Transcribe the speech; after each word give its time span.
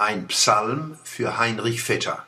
Ein 0.00 0.28
Psalm 0.28 0.96
für 1.02 1.38
Heinrich 1.38 1.82
Vetter. 1.82 2.24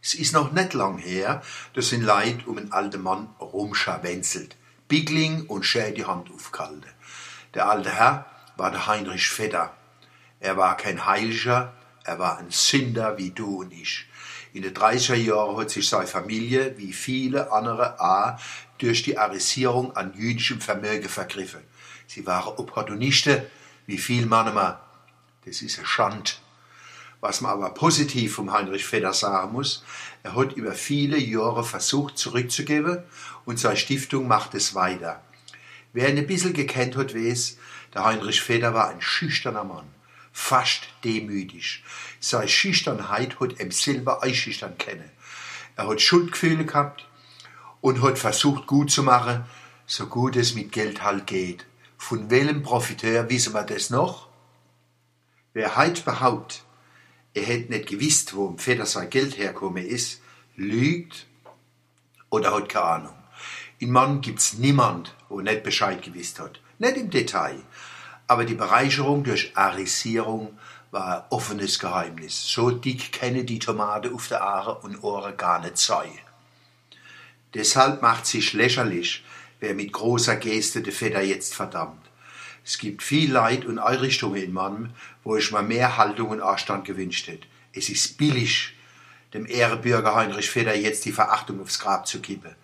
Es 0.00 0.14
ist 0.14 0.32
noch 0.32 0.52
nicht 0.52 0.72
lang 0.72 0.96
her, 0.96 1.42
dass 1.74 1.92
ein 1.92 2.00
Leid 2.00 2.46
um 2.46 2.56
einen 2.56 2.72
alten 2.72 3.02
Mann 3.02 3.28
rumscharwenzelt, 3.38 4.56
Bigling 4.88 5.44
und 5.44 5.64
schär 5.64 5.90
die 5.90 6.06
Hand 6.06 6.30
aufkalte. 6.32 6.88
Der 7.52 7.68
alte 7.68 7.90
Herr 7.90 8.24
war 8.56 8.70
der 8.70 8.86
Heinrich 8.86 9.28
Vetter. 9.28 9.76
Er 10.40 10.56
war 10.56 10.78
kein 10.78 11.04
Heiliger, 11.04 11.74
er 12.04 12.18
war 12.18 12.38
ein 12.38 12.50
Sünder 12.50 13.18
wie 13.18 13.32
du 13.32 13.60
und 13.60 13.74
ich. 13.74 14.06
In 14.54 14.62
den 14.62 14.72
30er 14.72 15.14
Jahren 15.14 15.58
hat 15.58 15.68
sich 15.68 15.86
seine 15.86 16.06
Familie, 16.06 16.78
wie 16.78 16.94
viele 16.94 17.52
andere, 17.52 18.00
A, 18.00 18.38
durch 18.78 19.02
die 19.02 19.18
Arisierung 19.18 19.94
an 19.94 20.14
jüdischem 20.14 20.62
Vermögen 20.62 21.10
vergriffen. 21.10 21.60
Sie 22.06 22.26
waren 22.26 22.56
Opportunisten, 22.56 23.42
wie 23.86 23.98
viel 23.98 24.24
manchmal. 24.24 24.80
Das 25.44 25.60
ist 25.60 25.76
eine 25.76 25.86
Schand. 25.86 26.40
Was 27.20 27.42
man 27.42 27.52
aber 27.52 27.70
positiv 27.70 28.34
vom 28.34 28.52
Heinrich 28.52 28.86
Feder 28.86 29.12
sagen 29.12 29.52
muss, 29.52 29.84
er 30.22 30.34
hat 30.34 30.54
über 30.54 30.72
viele 30.72 31.18
Jahre 31.18 31.64
versucht 31.64 32.16
zurückzugeben 32.16 33.02
und 33.44 33.58
seine 33.58 33.76
Stiftung 33.76 34.26
macht 34.26 34.54
es 34.54 34.74
weiter. 34.74 35.22
Wer 35.92 36.08
ihn 36.08 36.18
ein 36.18 36.26
bisschen 36.26 36.54
gekannt 36.54 36.96
hat, 36.96 37.14
weiß, 37.14 37.58
der 37.94 38.04
Heinrich 38.04 38.40
Feder 38.40 38.72
war 38.72 38.88
ein 38.88 39.02
schüchterner 39.02 39.64
Mann, 39.64 39.88
fast 40.32 40.82
demütig. 41.04 41.82
Seine 42.20 42.48
Schüchternheit 42.48 43.38
hat 43.40 43.60
ihm 43.60 43.70
selber 43.70 44.22
einschüchtern 44.22 44.78
können. 44.78 45.10
Er 45.76 45.88
hat 45.88 46.00
Schuldgefühle 46.00 46.64
gehabt 46.64 47.06
und 47.80 48.02
hat 48.02 48.18
versucht 48.18 48.66
gut 48.66 48.90
zu 48.90 49.02
machen, 49.02 49.44
so 49.86 50.06
gut 50.06 50.36
es 50.36 50.54
mit 50.54 50.72
Geld 50.72 51.02
halt 51.02 51.26
geht. 51.26 51.66
Von 51.98 52.30
welchem 52.30 52.62
Profiteur 52.62 53.28
wissen 53.28 53.52
wir 53.52 53.64
das 53.64 53.90
noch? 53.90 54.28
Wer 55.52 55.76
heute 55.76 56.02
behauptet, 56.02 56.62
er 57.34 57.42
hätte 57.42 57.72
nicht 57.72 57.88
gewusst, 57.88 58.34
wo 58.34 58.48
im 58.48 58.58
Vetter 58.58 58.86
sein 58.86 59.10
Geld 59.10 59.38
herkomme 59.38 59.84
ist, 59.84 60.20
lügt 60.56 61.26
oder 62.28 62.52
hat 62.54 62.68
keine 62.68 62.84
Ahnung. 62.84 63.14
In 63.78 63.92
Mann 63.92 64.20
gibt's 64.20 64.54
niemand, 64.54 65.14
wo 65.28 65.40
nicht 65.40 65.62
Bescheid 65.62 66.02
gewusst 66.02 66.38
hat. 66.38 66.60
Nicht 66.78 66.96
im 66.96 67.10
Detail. 67.10 67.62
Aber 68.26 68.44
die 68.44 68.54
Bereicherung 68.54 69.24
durch 69.24 69.56
Arisierung 69.56 70.58
war 70.90 71.18
ein 71.18 71.24
offenes 71.30 71.78
Geheimnis. 71.78 72.52
So 72.52 72.70
dick 72.70 73.12
kenne 73.12 73.44
die 73.44 73.58
Tomate 73.58 74.12
auf 74.12 74.28
der 74.28 74.42
Aare 74.42 74.80
und 74.80 75.02
Ohren 75.02 75.36
gar 75.36 75.60
nicht 75.60 75.78
sei. 75.78 76.10
Deshalb 77.54 78.02
macht 78.02 78.26
sich 78.26 78.52
lächerlich, 78.52 79.24
wer 79.60 79.74
mit 79.74 79.92
großer 79.92 80.36
Geste 80.36 80.82
de 80.82 80.92
Vetter 80.92 81.22
jetzt 81.22 81.54
verdammt. 81.54 82.09
Es 82.64 82.78
gibt 82.78 83.02
viel 83.02 83.32
Leid 83.32 83.64
und 83.64 83.78
Einrichtungen 83.78 84.42
in 84.42 84.52
Mann, 84.52 84.94
wo 85.24 85.36
ich 85.36 85.50
mir 85.52 85.62
mehr 85.62 85.96
Haltung 85.96 86.28
und 86.28 86.40
Anstand 86.40 86.84
gewünscht 86.84 87.28
hätte. 87.28 87.46
Es 87.72 87.88
ist 87.88 88.18
billig, 88.18 88.74
dem 89.34 89.46
Ehrebürger 89.46 90.14
Heinrich 90.14 90.50
Feder 90.50 90.76
jetzt 90.76 91.04
die 91.04 91.12
Verachtung 91.12 91.60
aufs 91.60 91.78
Grab 91.78 92.06
zu 92.06 92.20
kippen. 92.20 92.54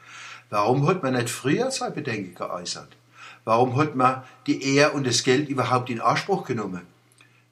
Warum 0.50 0.86
hat 0.86 1.02
man 1.02 1.14
nicht 1.14 1.30
früher 1.30 1.70
sein 1.70 1.94
Bedenken 1.94 2.34
geäußert? 2.34 2.97
Warum 3.44 3.77
hat 3.77 3.94
man 3.94 4.24
die 4.47 4.77
Ehr 4.77 4.94
und 4.94 5.06
das 5.06 5.22
Geld 5.22 5.48
überhaupt 5.48 5.91
in 5.91 6.00
Anspruch 6.00 6.44
genommen? 6.44 6.83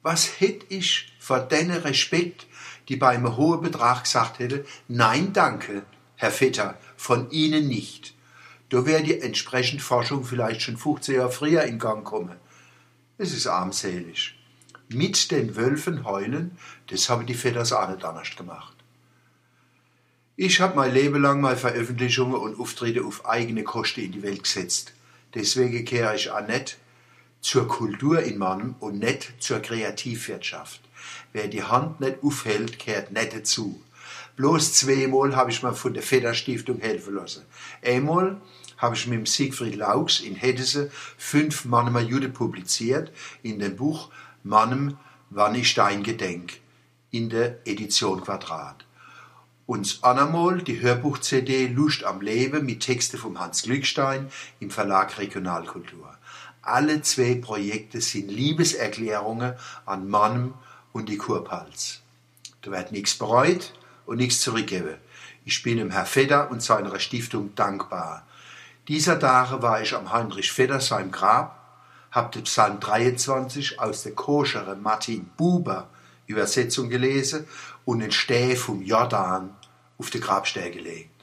Was 0.01 0.39
hätte 0.39 0.65
ich 0.69 1.11
vor 1.19 1.39
den 1.39 1.71
Respekt, 1.71 2.45
die 2.89 2.95
bei 2.95 3.09
einem 3.09 3.35
hohen 3.37 3.61
Betrag 3.61 4.03
gesagt 4.03 4.39
hätte, 4.39 4.65
nein 4.87 5.33
danke, 5.33 5.83
Herr 6.15 6.31
Vetter, 6.31 6.77
von 6.97 7.31
Ihnen 7.31 7.67
nicht. 7.67 8.13
Da 8.69 8.85
wäre 8.85 9.03
die 9.03 9.19
entsprechende 9.19 9.83
Forschung 9.83 10.23
vielleicht 10.23 10.61
schon 10.61 10.77
15 10.77 11.15
Jahre 11.15 11.31
früher 11.31 11.63
in 11.63 11.79
Gang 11.79 12.03
kommen. 12.03 12.35
Es 13.17 13.33
ist 13.33 13.47
armselig. 13.47 14.35
Mit 14.89 15.31
den 15.31 15.55
Wölfen 15.55 16.05
heulen, 16.05 16.57
das 16.87 17.09
haben 17.09 17.25
die 17.25 17.33
Vetters 17.33 17.73
auch 17.73 17.89
nicht 17.89 18.03
anders 18.03 18.35
gemacht. 18.35 18.75
Ich 20.35 20.59
habe 20.59 20.75
mein 20.75 20.93
Leben 20.93 21.21
lang 21.21 21.39
mal 21.39 21.55
Veröffentlichungen 21.55 22.35
und 22.35 22.59
Auftritte 22.59 23.05
auf 23.05 23.25
eigene 23.25 23.63
Kosten 23.63 24.01
in 24.01 24.11
die 24.11 24.23
Welt 24.23 24.43
gesetzt. 24.43 24.93
Deswegen 25.33 25.85
kehre 25.85 26.15
ich 26.15 26.29
auch 26.29 26.45
nicht 26.45 26.77
zur 27.39 27.67
Kultur 27.67 28.21
in 28.21 28.37
Mann 28.37 28.75
und 28.79 28.99
nicht 28.99 29.33
zur 29.39 29.59
Kreativwirtschaft. 29.59 30.81
Wer 31.31 31.47
die 31.47 31.63
Hand 31.63 32.01
nicht 32.01 32.17
aufhält, 32.21 32.79
kehrt 32.79 33.11
nicht 33.11 33.33
dazu. 33.33 33.81
Bloß 34.35 34.73
zweimal 34.73 35.35
habe 35.35 35.51
ich 35.51 35.63
mir 35.63 35.73
von 35.73 35.93
der 35.93 36.03
Federstiftung 36.03 36.79
helfen 36.79 37.15
lassen. 37.15 37.43
Einmal 37.83 38.41
habe 38.77 38.95
ich 38.95 39.07
mit 39.07 39.17
dem 39.17 39.25
Siegfried 39.25 39.75
Laux 39.75 40.19
in 40.19 40.35
Hedese 40.35 40.91
fünf 41.17 41.65
Mannemer 41.65 42.01
Jude 42.01 42.29
publiziert 42.29 43.11
in 43.43 43.59
dem 43.59 43.75
Buch 43.75 44.09
Mannem, 44.43 44.97
wann 45.29 45.55
ich 45.55 45.73
dein 45.73 46.03
Gedenk 46.03 46.59
in 47.11 47.29
der 47.29 47.65
Edition 47.65 48.21
Quadrat. 48.21 48.85
Und 49.65 49.99
andermal 50.03 50.61
die 50.61 50.81
Hörbuch-CD 50.81 51.67
Lust 51.67 52.03
am 52.03 52.21
Leben 52.21 52.65
mit 52.65 52.81
Texte 52.81 53.17
von 53.17 53.39
Hans 53.39 53.63
Glückstein 53.63 54.29
im 54.59 54.69
Verlag 54.69 55.17
Regionalkultur. 55.17 56.15
Alle 56.61 57.01
zwei 57.01 57.35
Projekte 57.35 58.01
sind 58.01 58.29
Liebeserklärungen 58.29 59.53
an 59.85 60.07
Mannem 60.07 60.53
und 60.93 61.09
die 61.09 61.17
Kurpals. 61.17 62.01
Da 62.61 62.71
wird 62.71 62.91
nichts 62.91 63.15
bereut 63.15 63.73
und 64.05 64.17
nichts 64.17 64.41
zurückgeben. 64.41 64.95
Ich 65.45 65.61
bin 65.61 65.77
dem 65.77 65.91
Herr 65.91 66.05
Fedder 66.05 66.49
und 66.51 66.61
seiner 66.61 66.99
Stiftung 66.99 67.53
dankbar. 67.55 68.25
Dieser 68.87 69.19
Tage 69.19 69.63
war 69.63 69.81
ich 69.81 69.95
am 69.95 70.11
Heinrich 70.11 70.51
Fedder 70.51 70.79
seinem 70.79 71.11
Grab, 71.11 71.59
hab 72.11 72.31
den 72.31 72.43
Psalm 72.43 72.79
23 72.79 73.79
aus 73.79 74.03
der 74.03 74.13
koschere 74.13 74.75
Martin 74.75 75.25
Buber 75.35 75.87
Übersetzung 76.27 76.89
gelesen 76.89 77.47
und 77.83 77.99
den 77.99 78.11
Stäh 78.11 78.55
vom 78.55 78.83
Jordan 78.83 79.55
auf 79.97 80.11
den 80.11 80.21
Grabstein 80.21 80.71
gelegt. 80.71 81.14